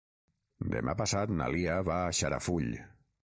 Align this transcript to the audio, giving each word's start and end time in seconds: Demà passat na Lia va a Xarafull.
Demà 0.75 0.95
passat 1.01 1.33
na 1.41 1.49
Lia 1.55 1.75
va 1.91 1.99
a 2.07 2.17
Xarafull. 2.21 2.73